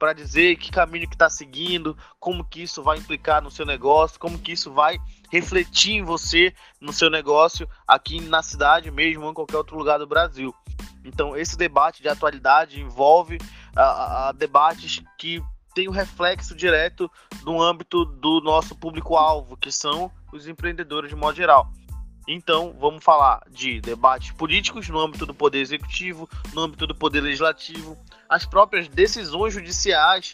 para 0.04 0.12
dizer 0.12 0.58
que 0.58 0.70
caminho 0.70 1.08
que 1.08 1.16
está 1.16 1.30
seguindo, 1.30 1.98
como 2.20 2.44
que 2.44 2.64
isso 2.64 2.84
vai 2.84 2.98
implicar 2.98 3.42
no 3.42 3.50
seu 3.50 3.66
negócio, 3.66 4.20
como 4.20 4.38
que 4.38 4.52
isso 4.52 4.70
vai 4.70 4.98
refletir 5.32 5.94
em 5.94 6.04
você, 6.04 6.54
no 6.82 6.92
seu 6.92 7.10
negócio, 7.10 7.70
aqui 7.88 8.20
na 8.20 8.44
cidade 8.44 8.92
mesmo 8.92 9.24
ou 9.24 9.32
em 9.32 9.34
qualquer 9.34 9.56
outro 9.56 9.78
lugar 9.78 9.98
do 9.98 10.06
Brasil. 10.06 10.54
Então, 11.06 11.38
esse 11.38 11.56
debate 11.58 12.02
de 12.02 12.10
atualidade 12.10 12.82
envolve 12.82 13.38
a, 13.74 14.28
a 14.28 14.32
debates 14.34 15.02
que 15.18 15.42
têm 15.74 15.88
o 15.88 15.92
um 15.92 15.94
reflexo 15.94 16.54
direto 16.54 17.10
no 17.46 17.62
âmbito 17.62 18.04
do 18.04 18.42
nosso 18.42 18.76
público-alvo, 18.76 19.56
que 19.56 19.72
são 19.72 20.12
os 20.34 20.50
empreendedores 20.50 21.12
de 21.12 21.16
modo 21.16 21.38
geral. 21.38 21.72
Então, 22.28 22.76
vamos 22.80 23.04
falar 23.04 23.42
de 23.50 23.82
debates 23.82 24.32
políticos 24.32 24.88
no 24.88 25.00
âmbito 25.00 25.26
do 25.26 25.34
poder 25.34 25.60
executivo, 25.60 26.30
no 26.54 26.62
âmbito 26.62 26.88
do 26.88 26.96
poder 26.96 27.22
legislativo, 27.22 27.98
as 28.34 28.48
próprias 28.48 28.88
decisões 28.88 29.54
judiciais 29.54 30.34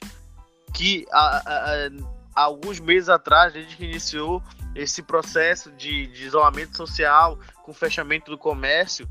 que 0.74 1.06
há, 1.12 1.38
há, 1.46 1.90
há 2.34 2.42
alguns 2.44 2.80
meses 2.80 3.10
atrás, 3.10 3.52
desde 3.52 3.76
que 3.76 3.84
iniciou 3.84 4.42
esse 4.74 5.04
processo 5.04 5.70
de, 5.74 6.08
de 6.08 6.24
isolamento 6.24 6.78
social, 6.78 7.38
com 7.62 7.74
fechamento 7.74 8.32
do 8.32 8.38
comércio, 8.38 9.06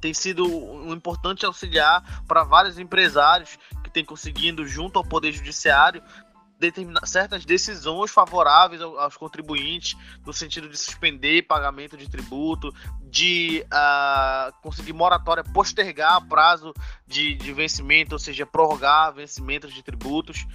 tem 0.00 0.14
sido 0.14 0.46
um 0.46 0.92
importante 0.92 1.44
auxiliar 1.44 2.22
para 2.28 2.44
vários 2.44 2.78
empresários 2.78 3.58
que 3.82 3.90
têm 3.90 4.04
conseguindo, 4.04 4.64
junto 4.64 4.96
ao 4.96 5.04
Poder 5.04 5.32
Judiciário, 5.32 6.00
determinar 6.58 7.06
certas 7.06 7.44
decisões 7.44 8.10
favoráveis 8.10 8.82
aos 8.82 9.16
contribuintes, 9.16 9.96
no 10.26 10.32
sentido 10.32 10.68
de 10.68 10.76
suspender 10.76 11.42
pagamento 11.42 11.96
de 11.96 12.08
tributo, 12.08 12.74
de 13.02 13.64
uh, 13.66 14.52
conseguir 14.60 14.92
moratória, 14.92 15.44
postergar 15.44 16.26
prazo 16.26 16.74
de, 17.06 17.34
de 17.34 17.52
vencimento, 17.52 18.14
ou 18.14 18.18
seja, 18.18 18.44
prorrogar 18.44 19.14
vencimentos 19.14 19.72
de 19.72 19.82
tributos. 19.82 20.46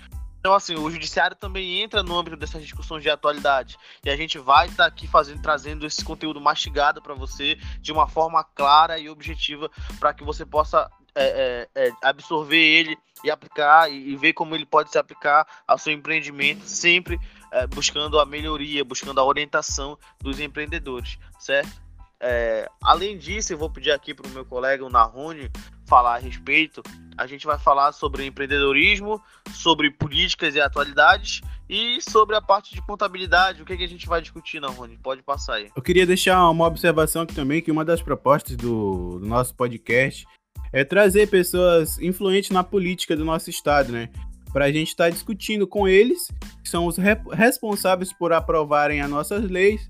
Então, 0.44 0.54
assim, 0.54 0.76
o 0.76 0.92
judiciário 0.92 1.38
também 1.38 1.82
entra 1.82 2.04
no 2.04 2.20
âmbito 2.20 2.36
dessas 2.36 2.62
discussões 2.62 3.02
de 3.02 3.10
atualidade. 3.10 3.78
E 4.04 4.10
a 4.10 4.18
gente 4.18 4.38
vai 4.38 4.68
estar 4.68 4.84
tá 4.84 4.90
aqui 4.90 5.08
fazendo, 5.08 5.42
trazendo 5.42 5.86
esse 5.86 6.04
conteúdo 6.04 6.42
mastigado 6.42 7.02
para 7.02 7.14
você 7.14 7.56
de 7.80 7.94
uma 7.94 8.10
forma 8.10 8.44
clara 8.44 9.00
e 9.00 9.10
objetiva 9.10 9.72
para 10.02 10.14
que 10.14 10.22
você 10.22 10.46
possa 10.46 10.92
é, 11.16 11.68
é, 11.76 11.88
é, 11.88 11.92
absorver 12.02 12.58
ele 12.58 12.98
e 13.24 13.32
aplicar 13.32 13.92
e, 13.92 14.10
e, 14.10 14.16
ver 14.16 14.34
como 14.34 14.56
ele 14.56 14.66
pode 14.66 14.92
se 14.92 14.98
aplicar 14.98 15.46
ao 15.68 15.78
seu 15.78 15.94
empreendimento, 15.94 16.66
sempre 16.66 17.20
é, 17.52 17.68
buscando 17.68 18.20
a 18.20 18.26
melhoria, 18.26 18.84
buscando 18.84 19.20
a 19.20 19.24
orientação 19.24 19.98
dos 20.20 20.40
empreendedores, 20.40 21.18
certo? 21.40 21.84
É, 22.26 22.70
além 22.82 23.18
disso, 23.18 23.52
eu 23.52 23.58
vou 23.58 23.70
pedir 23.70 23.92
aqui 23.92 24.14
para 24.14 24.26
o 24.26 24.30
meu 24.30 24.46
colega, 24.46 24.86
o 24.86 24.90
Narrone, 24.90 25.52
falar 25.86 26.16
a 26.16 26.20
respeito. 26.20 26.82
A 27.18 27.28
gente 27.28 27.46
vai 27.46 27.60
falar 27.60 27.92
sobre 27.92 28.26
empreendedorismo, 28.26 29.22
sobre 29.54 29.92
políticas 29.92 30.56
e 30.56 30.62
atualidades 30.62 31.42
e 31.70 32.02
sobre 32.02 32.36
a 32.38 32.42
parte 32.42 32.74
de 32.74 32.82
contabilidade. 32.82 33.62
O 33.62 33.66
que, 33.66 33.74
é 33.74 33.78
que 33.78 33.84
a 33.84 33.90
gente 33.90 34.08
vai 34.08 34.22
discutir, 34.22 34.62
Narrone? 34.62 34.98
Pode 35.04 35.22
passar 35.22 35.56
aí. 35.56 35.70
Eu 35.76 35.82
queria 35.82 36.06
deixar 36.06 36.50
uma 36.50 36.66
observação 36.66 37.24
aqui 37.24 37.36
também, 37.36 37.62
que 37.62 37.72
uma 37.72 37.84
das 37.84 38.02
propostas 38.02 38.56
do, 38.56 39.20
do 39.20 39.28
nosso 39.28 39.54
podcast 39.54 40.26
é 40.74 40.84
trazer 40.84 41.30
pessoas 41.30 41.98
influentes 42.00 42.50
na 42.50 42.64
política 42.64 43.16
do 43.16 43.24
nosso 43.24 43.50
estado, 43.50 43.94
né? 43.94 44.10
Para 44.52 44.66
a 44.66 44.72
gente 44.72 44.90
estar 44.90 45.06
tá 45.06 45.10
discutindo 45.10 45.66
com 45.66 45.88
eles, 45.88 46.28
que 46.62 46.70
são 46.70 46.86
os 46.86 46.98
responsáveis 47.32 48.12
por 48.12 48.34
aprovarem 48.34 49.00
as 49.00 49.10
nossas 49.10 49.50
leis 49.50 49.90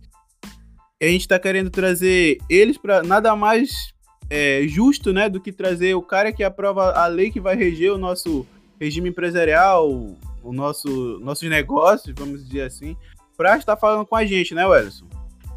a 1.05 1.11
gente 1.11 1.21
está 1.21 1.39
querendo 1.39 1.69
trazer 1.69 2.37
eles 2.49 2.77
para 2.77 3.03
nada 3.03 3.35
mais 3.35 3.93
é, 4.29 4.63
justo, 4.67 5.11
né, 5.11 5.29
do 5.29 5.39
que 5.39 5.51
trazer 5.51 5.93
o 5.95 6.01
cara 6.01 6.31
que 6.31 6.43
aprova 6.43 6.91
a 6.93 7.07
lei 7.07 7.29
que 7.29 7.39
vai 7.39 7.55
reger 7.55 7.91
o 7.91 7.97
nosso 7.97 8.47
regime 8.79 9.09
empresarial, 9.09 9.89
o 9.89 10.53
nosso 10.53 11.19
nossos 11.19 11.49
negócios, 11.49 12.15
vamos 12.17 12.45
dizer 12.45 12.61
assim, 12.61 12.95
para 13.35 13.57
estar 13.57 13.75
falando 13.75 14.05
com 14.05 14.15
a 14.15 14.25
gente, 14.25 14.55
né, 14.55 14.65
Wellison? 14.65 15.05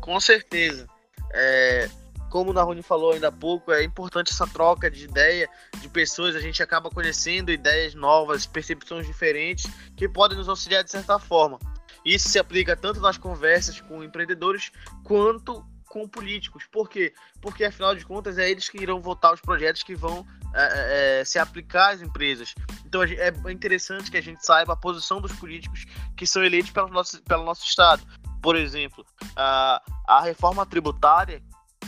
Com 0.00 0.18
certeza. 0.20 0.86
É, 1.32 1.88
como 2.30 2.50
o 2.50 2.52
Naruni 2.52 2.82
falou 2.82 3.12
ainda 3.12 3.28
há 3.28 3.32
pouco, 3.32 3.72
é 3.72 3.82
importante 3.82 4.32
essa 4.32 4.46
troca 4.46 4.90
de 4.90 5.04
ideia 5.04 5.48
de 5.80 5.88
pessoas, 5.88 6.34
a 6.34 6.40
gente 6.40 6.62
acaba 6.62 6.90
conhecendo 6.90 7.50
ideias 7.50 7.94
novas, 7.94 8.46
percepções 8.46 9.06
diferentes 9.06 9.70
que 9.96 10.08
podem 10.08 10.36
nos 10.36 10.48
auxiliar 10.48 10.84
de 10.84 10.90
certa 10.90 11.18
forma. 11.18 11.58
Isso 12.04 12.28
se 12.28 12.38
aplica 12.38 12.76
tanto 12.76 13.00
nas 13.00 13.18
conversas 13.18 13.80
com 13.80 14.02
empreendedores 14.02 14.70
quanto 15.02 15.64
com 15.88 16.06
políticos. 16.06 16.64
Por 16.70 16.88
quê? 16.88 17.12
Porque, 17.40 17.64
afinal 17.64 17.94
de 17.94 18.04
contas, 18.04 18.38
é 18.38 18.50
eles 18.50 18.68
que 18.68 18.78
irão 18.78 19.00
votar 19.00 19.32
os 19.32 19.40
projetos 19.40 19.82
que 19.82 19.94
vão 19.94 20.26
é, 20.54 20.62
é, 20.62 21.20
é 21.20 21.24
se 21.24 21.38
aplicar 21.38 21.94
às 21.94 22.02
empresas. 22.02 22.54
Então, 22.84 23.02
é 23.02 23.32
interessante 23.50 24.10
que 24.10 24.16
a 24.16 24.22
gente 24.22 24.44
saiba 24.44 24.74
a 24.74 24.76
posição 24.76 25.20
dos 25.20 25.32
políticos 25.32 25.86
que 26.16 26.26
são 26.26 26.44
eleitos 26.44 26.70
pelo 26.70 26.88
nosso, 26.88 27.22
pelo 27.22 27.44
nosso 27.44 27.64
Estado. 27.64 28.02
Por 28.42 28.56
exemplo, 28.56 29.04
a, 29.34 29.82
a 30.06 30.20
reforma 30.20 30.64
tributária 30.66 31.42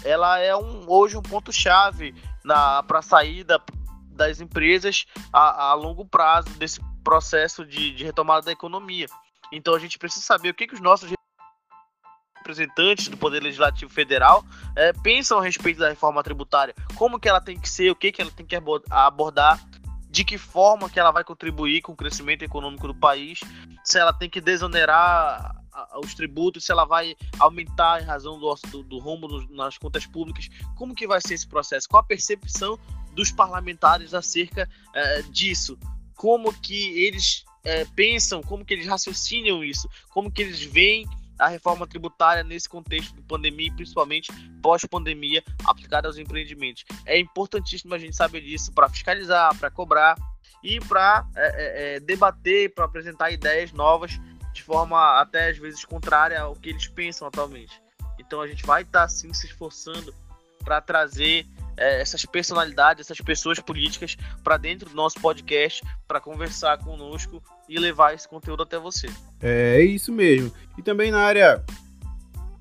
ela 0.05 0.39
é 0.39 0.55
um, 0.57 0.89
hoje 0.89 1.17
um 1.17 1.23
ponto-chave 1.23 2.15
para 2.43 2.99
a 2.99 3.03
saída 3.03 3.63
das 4.11 4.41
empresas 4.41 5.07
a, 5.33 5.71
a, 5.71 5.75
longo 5.75 6.05
prazo 6.05 6.51
desse 6.59 6.81
processo 7.05 7.65
de, 7.65 7.93
de 7.95 8.05
retomada 8.05 8.47
da 8.47 8.53
economia. 8.53 9.07
Então 9.53 9.75
a 9.75 9.79
gente 9.79 9.99
precisa 9.99 10.25
saber 10.25 10.51
o 10.51 10.55
que, 10.55 10.67
que 10.67 10.75
os 10.75 10.81
nossos 10.81 11.11
representantes 12.39 13.09
do 13.09 13.17
Poder 13.17 13.43
Legislativo 13.43 13.91
Federal 13.91 14.45
é, 14.75 14.93
pensam 14.93 15.39
a 15.39 15.43
respeito 15.43 15.79
da 15.79 15.89
reforma 15.89 16.23
tributária, 16.23 16.75
como 16.95 17.21
que 17.21 17.29
ela 17.29 17.41
tem 17.41 17.59
que 17.59 17.69
ser, 17.69 17.91
o 17.91 17.97
que, 17.97 18.11
que 18.11 18.23
ela 18.23 18.31
tem 18.31 18.47
que 18.47 18.57
abordar, 18.91 19.61
de 20.11 20.25
que 20.25 20.39
forma 20.39 20.89
que 20.89 20.99
ela 20.99 21.11
vai 21.11 21.23
contribuir 21.23 21.83
com 21.83 21.93
o 21.93 21.97
crescimento 21.97 22.43
econômico 22.43 22.87
do 22.87 22.95
país, 22.95 23.41
se 23.85 23.99
ela 23.99 24.13
tem 24.13 24.29
que 24.29 24.41
desonerar 24.41 25.58
os 26.03 26.15
tributos, 26.15 26.65
se 26.65 26.73
ela 26.73 26.85
vai 26.85 27.17
aumentar 27.39 28.03
em 28.03 28.05
razão 28.05 28.39
do, 28.39 28.55
do, 28.71 28.83
do 28.83 28.99
rumo 28.99 29.47
nas 29.51 29.79
contas 29.79 30.07
públicas, 30.07 30.49
como 30.77 30.95
que 30.95 31.07
vai 31.07 31.21
ser 31.21 31.35
esse 31.35 31.47
processo, 31.47 31.89
qual 31.89 32.03
a 32.03 32.07
percepção 32.07 32.79
dos 33.13 33.31
parlamentares 33.31 34.15
acerca 34.15 34.69
é, 34.95 35.23
disso, 35.23 35.79
como 36.15 36.53
que 36.53 36.99
eles 36.99 37.45
é, 37.65 37.85
pensam, 37.85 38.43
como 38.43 38.65
que 38.65 38.75
eles 38.75 38.87
raciocinam 38.87 39.63
isso, 39.63 39.89
como 40.11 40.31
que 40.31 40.43
eles 40.43 40.63
veem 40.63 41.07
a 41.39 41.49
reforma 41.49 41.87
tributária 41.87 42.43
nesse 42.43 42.69
contexto 42.69 43.15
de 43.15 43.23
pandemia 43.23 43.69
e 43.69 43.71
principalmente 43.71 44.33
pós-pandemia 44.61 45.43
aplicada 45.65 46.09
aos 46.09 46.19
empreendimentos. 46.19 46.85
É 47.07 47.19
importantíssimo 47.19 47.95
a 47.95 47.99
gente 47.99 48.17
saber 48.17 48.41
disso 48.41 48.73
para 48.73 48.89
fiscalizar, 48.89 49.57
para 49.57 49.71
cobrar 49.71 50.17
e 50.63 50.81
para 50.81 51.25
é, 51.37 51.47
é, 51.47 51.97
é, 51.97 52.01
debater, 52.01 52.75
para 52.75 52.85
apresentar 52.85 53.31
ideias 53.31 53.73
novas 53.73 54.19
de 54.59 54.65
forma 54.65 55.21
até 55.21 55.51
às 55.51 55.59
vezes 55.59 55.85
contrária 55.85 56.41
ao 56.41 56.55
que 56.55 56.71
eles 56.71 56.87
pensam 56.89 57.29
atualmente. 57.29 57.81
Então 58.19 58.41
a 58.41 58.47
gente 58.47 58.67
vai 58.67 58.83
estar 58.83 59.03
tá, 59.03 59.09
sim 59.09 59.33
se 59.33 59.47
esforçando 59.47 60.13
para 60.65 60.81
trazer 60.81 61.47
é, 61.77 62.01
essas 62.01 62.25
personalidades, 62.25 63.07
essas 63.07 63.21
pessoas 63.21 63.61
políticas 63.61 64.17
para 64.43 64.57
dentro 64.57 64.91
do 64.91 64.97
nosso 64.97 65.21
podcast 65.21 65.83
para 66.07 66.21
conversar 66.21 66.79
conosco 66.79 67.41
e 67.69 67.79
levar 67.79 68.15
esse 68.15 68.29
conteúdo 68.29 68.65
até 68.65 68.79
você. 68.79 69.07
É, 69.41 69.77
é 69.77 69.83
isso 69.83 70.13
mesmo. 70.13 70.53
E 70.77 70.83
também 70.83 71.13
na 71.13 71.21
área 71.21 71.65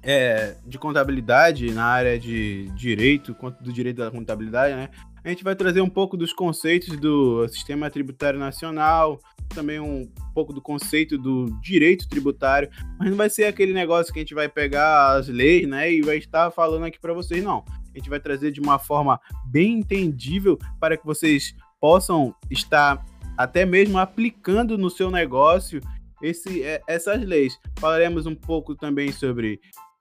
é, 0.04 0.56
de 0.66 0.78
contabilidade, 0.78 1.72
na 1.72 1.86
área 1.86 2.20
de 2.20 2.70
direito, 2.76 3.36
do 3.60 3.74
direito 3.74 3.98
da 3.98 4.12
contabilidade, 4.12 4.76
né? 4.76 4.90
A 5.28 5.30
gente 5.30 5.44
vai 5.44 5.58
trazer 5.58 5.82
um 5.82 5.90
pouco 5.90 6.16
dos 6.16 6.32
conceitos 6.32 6.98
do 6.98 7.46
sistema 7.50 7.90
tributário 7.90 8.40
nacional, 8.40 9.20
também 9.50 9.78
um 9.78 10.10
pouco 10.34 10.54
do 10.54 10.62
conceito 10.62 11.18
do 11.18 11.48
direito 11.60 12.08
tributário, 12.08 12.70
mas 12.98 13.10
não 13.10 13.18
vai 13.18 13.30
ser 13.30 13.44
aquele 13.44 13.74
negócio 13.74 14.14
que 14.14 14.20
a 14.20 14.22
gente 14.22 14.34
vai 14.34 14.48
pegar 14.48 15.18
as 15.18 15.28
leis, 15.28 15.68
né, 15.68 15.92
e 15.92 16.02
vai 16.02 16.16
estar 16.16 16.50
falando 16.50 16.86
aqui 16.86 16.98
para 16.98 17.14
vocês, 17.14 17.44
não. 17.44 17.66
A 17.94 17.98
gente 17.98 18.10
vai 18.10 18.22
trazer 18.22 18.52
de 18.52 18.62
uma 18.62 18.80
forma 18.80 19.20
bem 19.46 19.80
entendível 19.80 20.58
para 20.80 20.96
que 20.96 21.06
vocês 21.06 21.54
possam 21.78 22.34
estar 22.50 23.04
até 23.38 23.66
mesmo 23.66 23.98
aplicando 23.98 24.78
no 24.78 24.90
seu 24.90 25.12
negócio 25.12 25.82
esse, 26.22 26.64
é, 26.64 26.82
essas 26.88 27.22
leis. 27.22 27.60
Falaremos 27.80 28.26
um 28.26 28.36
pouco 28.36 28.76
também 28.76 29.12
sobre 29.12 29.60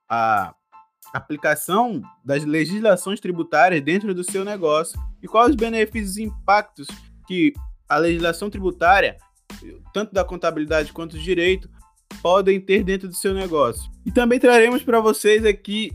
a 0.08 0.54
aplicação 1.16 2.02
das 2.24 2.44
legislações 2.44 3.20
tributárias 3.20 3.82
dentro 3.82 4.14
do 4.14 4.24
seu 4.24 4.44
negócio 4.44 4.98
e 5.22 5.28
quais 5.28 5.50
os 5.50 5.56
benefícios 5.56 6.16
e 6.16 6.24
impactos 6.24 6.86
que 7.26 7.52
a 7.88 7.98
legislação 7.98 8.50
tributária, 8.50 9.16
tanto 9.92 10.12
da 10.12 10.24
contabilidade 10.24 10.92
quanto 10.92 11.16
do 11.16 11.22
direito, 11.22 11.68
podem 12.22 12.60
ter 12.60 12.82
dentro 12.82 13.08
do 13.08 13.14
seu 13.14 13.34
negócio. 13.34 13.90
E 14.04 14.10
também 14.10 14.38
traremos 14.38 14.82
para 14.82 15.00
vocês 15.00 15.44
aqui 15.44 15.92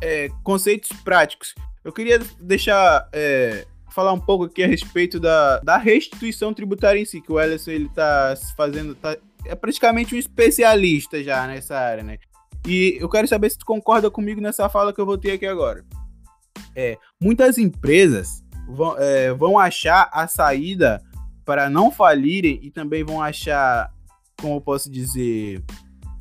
é, 0.00 0.28
conceitos 0.42 0.90
práticos. 1.02 1.54
Eu 1.82 1.92
queria 1.92 2.18
deixar 2.40 3.08
é, 3.12 3.66
falar 3.94 4.12
um 4.12 4.20
pouco 4.20 4.44
aqui 4.44 4.62
a 4.62 4.66
respeito 4.66 5.20
da, 5.20 5.60
da 5.60 5.76
restituição 5.76 6.52
tributária 6.52 6.98
em 6.98 7.04
si, 7.04 7.20
que 7.20 7.32
o 7.32 7.40
Ellison 7.40 7.70
ele 7.70 7.88
tá 7.88 8.34
fazendo, 8.56 8.94
tá, 8.94 9.16
é 9.44 9.54
praticamente 9.54 10.14
um 10.14 10.18
especialista 10.18 11.22
já 11.22 11.46
nessa 11.46 11.78
área, 11.78 12.02
né? 12.02 12.18
E 12.66 12.96
eu 13.00 13.08
quero 13.08 13.28
saber 13.28 13.50
se 13.50 13.58
tu 13.58 13.66
concorda 13.66 14.10
comigo 14.10 14.40
nessa 14.40 14.68
fala 14.68 14.92
que 14.92 15.00
eu 15.00 15.06
vou 15.06 15.18
ter 15.18 15.32
aqui 15.32 15.46
agora. 15.46 15.84
É, 16.74 16.98
muitas 17.20 17.58
empresas 17.58 18.42
vão, 18.68 18.96
é, 18.98 19.32
vão 19.32 19.58
achar 19.58 20.08
a 20.12 20.26
saída 20.26 21.02
para 21.44 21.68
não 21.68 21.90
falirem 21.90 22.58
e 22.62 22.70
também 22.70 23.04
vão 23.04 23.22
achar, 23.22 23.92
como 24.40 24.56
eu 24.56 24.60
posso 24.60 24.90
dizer, 24.90 25.62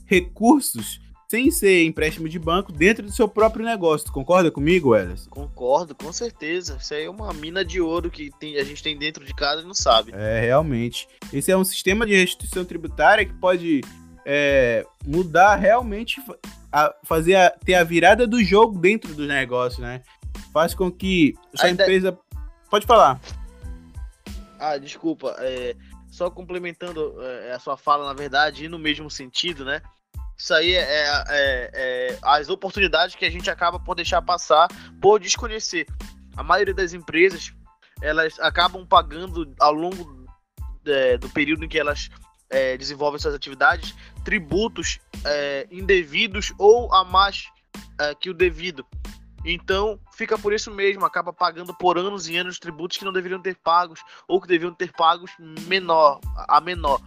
recursos 0.05 1.01
sem 1.33 1.49
ser 1.49 1.83
empréstimo 1.83 2.29
de 2.29 2.37
banco, 2.37 2.71
dentro 2.71 3.03
do 3.03 3.11
seu 3.11 3.27
próprio 3.27 3.65
negócio. 3.65 4.05
Tu 4.05 4.13
concorda 4.13 4.51
comigo, 4.51 4.93
Elas? 4.93 5.25
Concordo, 5.25 5.95
com 5.95 6.13
certeza. 6.13 6.77
Isso 6.79 6.93
aí 6.93 7.05
é 7.05 7.09
uma 7.09 7.33
mina 7.33 7.65
de 7.65 7.81
ouro 7.81 8.11
que 8.11 8.29
tem, 8.39 8.57
a 8.57 8.63
gente 8.63 8.83
tem 8.83 8.95
dentro 8.95 9.25
de 9.25 9.33
casa 9.33 9.63
e 9.63 9.65
não 9.65 9.73
sabe. 9.73 10.11
É, 10.13 10.41
realmente. 10.41 11.07
Esse 11.33 11.51
é 11.51 11.57
um 11.57 11.63
sistema 11.63 12.05
de 12.05 12.13
restituição 12.13 12.63
tributária 12.63 13.25
que 13.25 13.33
pode 13.33 13.81
é, 14.25 14.85
mudar 15.05 15.55
realmente, 15.55 16.21
a, 16.71 16.93
fazer 17.03 17.35
a, 17.35 17.49
ter 17.49 17.75
a 17.75 17.83
virada 17.83 18.25
do 18.25 18.43
jogo 18.43 18.79
dentro 18.79 19.13
do 19.13 19.25
negócio, 19.25 19.81
né? 19.81 20.01
Faz 20.51 20.73
com 20.73 20.91
que 20.91 21.35
Ainda... 21.59 21.83
empresa. 21.83 22.17
Pode 22.69 22.85
falar. 22.85 23.19
Ah, 24.59 24.77
desculpa. 24.77 25.35
É, 25.39 25.75
só 26.09 26.29
complementando 26.29 27.15
é, 27.21 27.53
a 27.53 27.59
sua 27.59 27.77
fala, 27.77 28.05
na 28.05 28.13
verdade, 28.13 28.65
e 28.65 28.69
no 28.69 28.79
mesmo 28.79 29.09
sentido, 29.09 29.65
né? 29.65 29.81
Isso 30.37 30.53
aí 30.53 30.73
é, 30.73 30.81
é, 30.81 31.71
é, 31.73 32.17
as 32.21 32.49
oportunidades 32.49 33.15
que 33.15 33.25
a 33.25 33.29
gente 33.29 33.49
acaba 33.49 33.79
por 33.79 33.95
deixar 33.95 34.21
passar 34.21 34.67
por 35.01 35.19
desconhecer. 35.19 35.85
A 36.35 36.43
maioria 36.43 36.73
das 36.73 36.93
empresas 36.93 37.53
elas 38.01 38.37
acabam 38.39 38.85
pagando 38.85 39.53
ao 39.59 39.73
longo 39.73 40.27
é, 40.85 41.17
do 41.17 41.29
período 41.29 41.63
em 41.63 41.69
que 41.69 41.79
elas 41.79 42.09
é, 42.53 42.77
desenvolvem 42.77 43.19
suas 43.19 43.33
atividades 43.33 43.95
tributos 44.23 44.99
é, 45.25 45.67
indevidos 45.71 46.53
ou 46.57 46.93
a 46.93 47.03
mais 47.03 47.47
é, 47.99 48.15
que 48.15 48.29
o 48.29 48.33
devido. 48.33 48.85
Então, 49.43 49.99
fica 50.15 50.37
por 50.37 50.53
isso 50.53 50.71
mesmo, 50.71 51.03
acaba 51.03 51.33
pagando 51.33 51.73
por 51.73 51.97
anos 51.97 52.29
e 52.29 52.37
anos 52.37 52.59
tributos 52.59 52.97
que 52.97 53.03
não 53.03 53.11
deveriam 53.11 53.41
ter 53.41 53.57
pagos 53.57 53.99
ou 54.25 54.39
que 54.39 54.47
deveriam 54.47 54.73
ter 54.73 54.93
pagos 54.93 55.31
menor, 55.67 56.21
a 56.47 56.61
menor. 56.61 57.01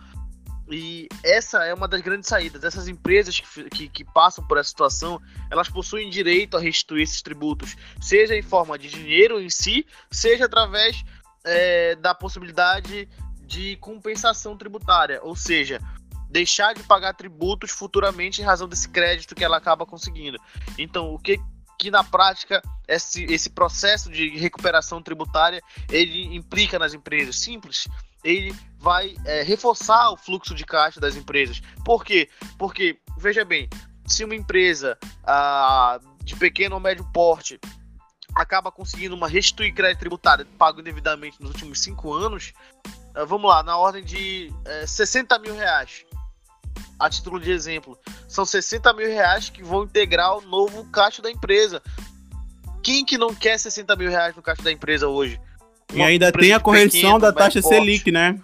E 0.69 1.09
essa 1.23 1.65
é 1.65 1.73
uma 1.73 1.87
das 1.87 2.00
grandes 2.00 2.29
saídas. 2.29 2.65
Essas 2.65 2.88
empresas 2.88 3.38
que, 3.38 3.71
que, 3.71 3.88
que, 3.88 4.05
passam 4.05 4.45
por 4.47 4.59
essa 4.59 4.69
situação, 4.69 5.23
elas 5.49 5.69
possuem 5.69 6.11
direito 6.11 6.57
a 6.57 6.61
restituir 6.61 7.05
esses 7.05 7.23
tributos, 7.23 7.76
seja 8.00 8.37
em 8.37 8.43
forma 8.43 8.76
de 8.76 8.88
dinheiro 8.88 9.41
em 9.41 9.49
si, 9.49 9.87
seja 10.11 10.45
através 10.45 11.03
é, 11.45 11.95
da 11.95 12.15
possibilidade 12.15 13.09
de 13.47 13.76
compensação 13.76 14.57
tributária, 14.57 15.21
ou 15.23 15.37
seja, 15.37 15.81
deixar 16.29 16.75
de 16.75 16.83
pagar 16.83 17.15
tributos 17.15 17.71
futuramente 17.71 18.43
em 18.43 18.45
razão 18.45 18.69
desse 18.69 18.88
crédito 18.88 19.35
que 19.35 19.45
ela 19.45 19.57
acaba 19.57 19.87
conseguindo. 19.87 20.38
Então, 20.76 21.15
o 21.15 21.19
que 21.19 21.41
que 21.79 21.91
na 21.91 22.03
prática 22.03 22.62
esse, 22.88 23.25
esse 23.25 23.50
processo 23.50 24.11
de 24.11 24.31
recuperação 24.31 25.03
tributária 25.03 25.62
ele 25.91 26.35
implica 26.35 26.79
nas 26.79 26.95
empresas? 26.95 27.37
Simples. 27.38 27.87
Ele 28.25 28.55
vai 28.79 29.15
é, 29.25 29.43
reforçar 29.43 30.11
o 30.11 30.17
fluxo 30.17 30.55
de 30.55 30.65
caixa 30.65 30.99
das 30.99 31.17
empresas. 31.17 31.61
Por 31.85 32.05
quê? 32.05 32.29
Porque 32.59 32.99
veja 33.19 33.45
bem 33.45 33.69
se 34.07 34.25
uma 34.25 34.35
empresa 34.35 34.99
ah, 35.25 36.00
de 36.23 36.35
pequeno 36.37 36.76
ou 36.76 36.81
médio 36.81 37.05
porte 37.12 37.61
acaba 38.35 38.71
conseguindo 38.71 39.15
uma 39.15 39.29
restituir 39.29 39.73
crédito 39.73 40.00
tributário 40.00 40.47
pago 40.59 40.81
indevidamente 40.81 41.41
nos 41.41 41.50
últimos 41.50 41.83
cinco 41.83 42.12
anos 42.12 42.53
vamos 43.25 43.49
lá 43.49 43.62
na 43.62 43.76
ordem 43.76 44.04
de 44.04 44.52
é, 44.64 44.87
60 44.87 45.38
mil 45.38 45.54
reais 45.54 46.04
a 46.99 47.11
título 47.11 47.38
de 47.38 47.50
exemplo, 47.50 47.99
são 48.28 48.44
60 48.44 48.92
mil 48.94 49.06
reais 49.06 49.50
que 49.50 49.62
vão 49.62 49.85
integrar 49.85 50.37
o 50.37 50.40
novo 50.40 50.85
caixa 50.90 51.20
da 51.20 51.30
empresa. 51.30 51.82
Quem 52.82 53.04
que 53.04 53.18
não 53.18 53.35
quer 53.35 53.58
60 53.58 53.94
mil 53.96 54.11
reais 54.11 54.35
no 54.35 54.42
caixa 54.42 54.62
da 54.62 54.73
empresa 54.73 55.08
hoje? 55.08 55.40
Uma 55.92 56.04
e 56.04 56.12
ainda 56.12 56.32
tem 56.32 56.52
a 56.52 56.61
correção 56.61 57.18
da 57.18 57.32
taxa 57.32 57.61
Selic, 57.61 58.11
né? 58.11 58.40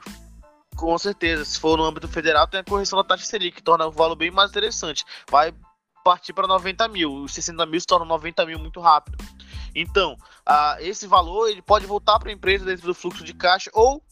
Com 0.77 0.97
certeza. 0.99 1.45
Se 1.45 1.59
for 1.59 1.77
no 1.77 1.85
âmbito 1.85 2.09
federal, 2.09 2.47
tem 2.47 2.61
a 2.61 2.65
correção 2.65 2.99
da 2.99 3.05
taxa 3.05 3.25
Selic, 3.25 3.57
que 3.57 3.63
torna 3.63 3.87
o 3.87 3.93
valor 3.93 4.17
bem 4.17 4.31
mais 4.31 4.51
interessante. 4.51 5.05
Vai 5.31 5.55
partir 6.05 6.33
para 6.33 6.47
90 6.47 6.89
mil. 6.89 7.13
Os 7.15 7.33
60 7.33 7.65
mil 7.67 7.81
se 7.81 7.87
tornam 7.87 8.07
90 8.07 8.45
mil 8.47 8.59
muito 8.59 8.81
rápido. 8.81 9.17
Então, 9.75 10.15
uh, 10.49 10.77
esse 10.81 11.07
valor 11.07 11.49
ele 11.49 11.63
pode 11.63 11.87
voltar 11.87 12.19
para 12.19 12.29
a 12.29 12.33
empresa 12.33 12.65
dentro 12.65 12.87
do 12.87 12.95
fluxo 12.95 13.25
de 13.25 13.33
caixa 13.33 13.71
ou 13.73 14.03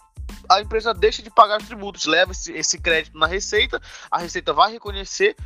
a 0.50 0.60
empresa 0.60 0.92
deixa 0.92 1.22
de 1.22 1.30
pagar 1.30 1.60
os 1.60 1.66
tributos, 1.66 2.06
leva 2.06 2.32
esse, 2.32 2.52
esse 2.52 2.78
crédito 2.78 3.16
na 3.16 3.26
Receita, 3.26 3.80
a 4.10 4.18
Receita 4.18 4.52
vai 4.52 4.72
reconhecer 4.72 5.36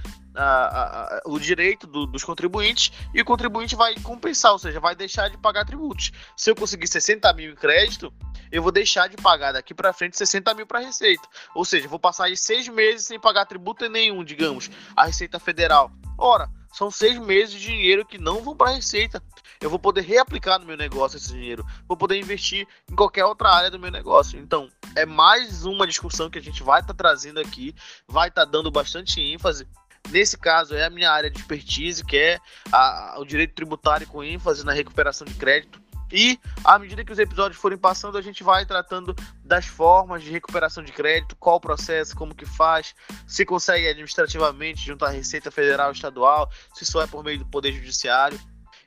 o 1.26 1.38
direito 1.38 1.86
do, 1.86 2.06
dos 2.06 2.24
contribuintes 2.24 2.90
e 3.12 3.20
o 3.20 3.24
contribuinte 3.24 3.76
vai 3.76 3.94
compensar, 4.00 4.52
ou 4.52 4.58
seja, 4.58 4.80
vai 4.80 4.94
deixar 4.96 5.28
de 5.28 5.38
pagar 5.38 5.64
tributos. 5.64 6.10
Se 6.36 6.50
eu 6.50 6.56
conseguir 6.56 6.88
60 6.88 7.32
mil 7.34 7.52
em 7.52 7.54
crédito, 7.54 8.12
eu 8.50 8.62
vou 8.62 8.72
deixar 8.72 9.08
de 9.08 9.16
pagar 9.16 9.52
daqui 9.52 9.74
para 9.74 9.92
frente 9.92 10.16
60 10.16 10.54
mil 10.54 10.66
para 10.66 10.80
a 10.80 10.82
Receita. 10.82 11.28
Ou 11.54 11.64
seja, 11.64 11.86
vou 11.86 11.98
passar 11.98 12.24
aí 12.24 12.36
seis 12.36 12.66
meses 12.68 13.06
sem 13.06 13.20
pagar 13.20 13.46
tributo 13.46 13.88
nenhum, 13.88 14.24
digamos, 14.24 14.70
a 14.96 15.04
Receita 15.04 15.38
Federal. 15.38 15.90
Ora, 16.18 16.48
são 16.72 16.90
seis 16.90 17.16
meses 17.18 17.52
de 17.52 17.60
dinheiro 17.60 18.04
que 18.04 18.18
não 18.18 18.42
vão 18.42 18.56
para 18.56 18.70
a 18.70 18.74
Receita. 18.74 19.22
Eu 19.60 19.70
vou 19.70 19.78
poder 19.78 20.02
reaplicar 20.02 20.58
no 20.58 20.66
meu 20.66 20.76
negócio 20.76 21.16
esse 21.16 21.32
dinheiro. 21.32 21.64
Vou 21.86 21.96
poder 21.96 22.18
investir 22.18 22.66
em 22.90 22.96
qualquer 22.96 23.24
outra 23.24 23.48
área 23.48 23.70
do 23.70 23.78
meu 23.78 23.90
negócio. 23.90 24.38
Então, 24.38 24.68
é 24.96 25.04
mais 25.04 25.64
uma 25.64 25.86
discussão 25.86 26.30
que 26.30 26.38
a 26.38 26.42
gente 26.42 26.62
vai 26.62 26.80
estar 26.80 26.94
tá 26.94 26.96
trazendo 26.96 27.40
aqui, 27.40 27.74
vai 28.06 28.28
estar 28.28 28.44
tá 28.44 28.50
dando 28.50 28.70
bastante 28.70 29.20
ênfase. 29.20 29.66
Nesse 30.10 30.36
caso, 30.36 30.74
é 30.74 30.84
a 30.84 30.90
minha 30.90 31.10
área 31.10 31.30
de 31.30 31.38
expertise, 31.38 32.04
que 32.04 32.16
é 32.16 32.38
a, 32.70 33.16
o 33.18 33.24
direito 33.24 33.54
tributário 33.54 34.06
com 34.06 34.22
ênfase 34.22 34.64
na 34.64 34.72
recuperação 34.72 35.26
de 35.26 35.34
crédito. 35.34 35.82
E 36.12 36.38
à 36.62 36.78
medida 36.78 37.04
que 37.04 37.10
os 37.10 37.18
episódios 37.18 37.60
forem 37.60 37.78
passando, 37.78 38.18
a 38.18 38.22
gente 38.22 38.44
vai 38.44 38.64
tratando 38.66 39.16
das 39.42 39.66
formas 39.66 40.22
de 40.22 40.30
recuperação 40.30 40.84
de 40.84 40.92
crédito, 40.92 41.34
qual 41.36 41.56
o 41.56 41.60
processo, 41.60 42.14
como 42.14 42.34
que 42.34 42.46
faz, 42.46 42.94
se 43.26 43.44
consegue 43.44 43.88
administrativamente 43.88 44.84
junto 44.84 45.04
à 45.04 45.08
Receita 45.08 45.50
Federal 45.50 45.90
Estadual, 45.90 46.48
se 46.74 46.84
só 46.84 47.02
é 47.02 47.06
por 47.06 47.24
meio 47.24 47.38
do 47.38 47.46
Poder 47.46 47.72
Judiciário. 47.72 48.38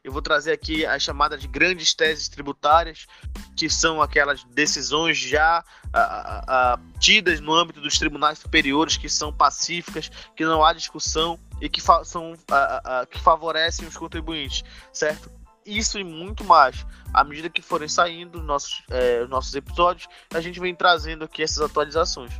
Eu 0.07 0.13
vou 0.13 0.21
trazer 0.21 0.53
aqui 0.53 0.85
as 0.85 1.03
chamadas 1.03 1.41
de 1.41 1.49
grandes 1.49 1.93
teses 1.93 2.29
tributárias, 2.29 3.07
que 3.57 3.69
são 3.69 4.01
aquelas 4.01 4.41
decisões 4.45 5.17
já 5.17 5.61
a, 5.91 5.99
a, 5.99 6.73
a, 6.73 6.79
tidas 6.97 7.41
no 7.41 7.53
âmbito 7.53 7.81
dos 7.81 7.99
tribunais 7.99 8.39
superiores, 8.39 8.95
que 8.95 9.09
são 9.09 9.33
pacíficas, 9.33 10.09
que 10.33 10.45
não 10.45 10.63
há 10.63 10.71
discussão 10.71 11.37
e 11.59 11.67
que, 11.67 11.81
fa 11.81 12.05
são, 12.05 12.35
que 13.11 13.19
favorecem 13.19 13.85
os 13.85 13.97
contribuintes, 13.97 14.63
certo? 14.93 15.29
Isso 15.65 15.99
e 15.99 16.05
muito 16.05 16.41
mais. 16.45 16.85
À 17.13 17.25
medida 17.25 17.49
que 17.49 17.61
forem 17.61 17.89
saindo 17.89 18.41
nossos, 18.41 18.81
é, 18.89 19.27
nossos 19.27 19.53
episódios, 19.55 20.07
a 20.33 20.39
gente 20.39 20.57
vem 20.57 20.73
trazendo 20.73 21.25
aqui 21.25 21.43
essas 21.43 21.59
atualizações. 21.59 22.31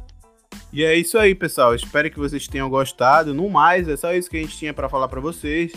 E 0.72 0.86
é 0.86 0.96
isso 0.96 1.18
aí, 1.18 1.36
pessoal. 1.36 1.76
Espero 1.76 2.10
que 2.10 2.18
vocês 2.18 2.48
tenham 2.48 2.70
gostado. 2.70 3.34
No 3.34 3.50
mais, 3.50 3.90
é 3.90 3.98
só 3.98 4.14
isso 4.14 4.30
que 4.30 4.38
a 4.38 4.42
gente 4.42 4.58
tinha 4.58 4.74
para 4.74 4.88
falar 4.88 5.10
para 5.10 5.20
vocês. 5.20 5.74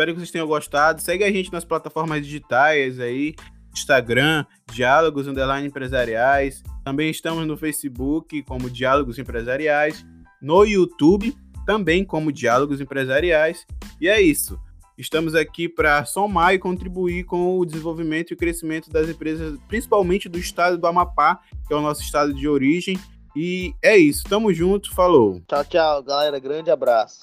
Espero 0.00 0.14
que 0.14 0.20
vocês 0.20 0.30
tenham 0.30 0.46
gostado. 0.46 1.02
Segue 1.02 1.24
a 1.24 1.30
gente 1.30 1.52
nas 1.52 1.62
plataformas 1.62 2.24
digitais 2.24 2.98
aí, 2.98 3.34
Instagram, 3.70 4.46
Diálogos 4.72 5.28
Underline 5.28 5.68
Empresariais. 5.68 6.62
Também 6.82 7.10
estamos 7.10 7.46
no 7.46 7.54
Facebook 7.54 8.42
como 8.44 8.70
Diálogos 8.70 9.18
Empresariais, 9.18 10.02
no 10.40 10.64
YouTube 10.64 11.36
também 11.66 12.02
como 12.02 12.32
Diálogos 12.32 12.80
Empresariais. 12.80 13.66
E 14.00 14.08
é 14.08 14.18
isso. 14.18 14.58
Estamos 14.96 15.34
aqui 15.34 15.68
para 15.68 16.02
somar 16.06 16.54
e 16.54 16.58
contribuir 16.58 17.24
com 17.24 17.58
o 17.58 17.66
desenvolvimento 17.66 18.32
e 18.32 18.36
crescimento 18.36 18.88
das 18.88 19.06
empresas, 19.06 19.58
principalmente 19.68 20.30
do 20.30 20.38
estado 20.38 20.78
do 20.78 20.86
Amapá, 20.86 21.40
que 21.68 21.74
é 21.74 21.76
o 21.76 21.82
nosso 21.82 22.00
estado 22.00 22.32
de 22.32 22.48
origem. 22.48 22.98
E 23.36 23.74
é 23.82 23.98
isso. 23.98 24.24
Tamo 24.24 24.50
junto. 24.50 24.94
Falou. 24.94 25.42
Tchau, 25.46 25.64
tchau, 25.66 26.02
galera. 26.02 26.38
Grande 26.38 26.70
abraço. 26.70 27.20